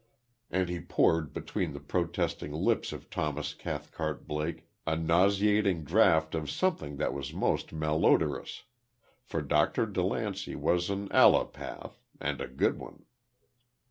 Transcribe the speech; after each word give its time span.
And 0.49 0.67
he 0.67 0.79
poured 0.79 1.31
between 1.31 1.73
the 1.73 1.79
protesting 1.79 2.51
lips 2.53 2.91
of 2.91 3.11
Thomas 3.11 3.53
Cathcart 3.53 4.27
Blake 4.27 4.65
a 4.87 4.95
nauseating 4.95 5.83
draught 5.83 6.33
of 6.33 6.49
something 6.49 6.97
that 6.97 7.13
was 7.13 7.35
most 7.35 7.71
malodorous; 7.71 8.63
for 9.21 9.43
Dr. 9.43 9.85
DeLancey 9.85 10.55
was 10.55 10.89
an 10.89 11.07
allopath, 11.09 11.99
and 12.19 12.41
a 12.41 12.47
good 12.47 12.79
one. 12.79 13.05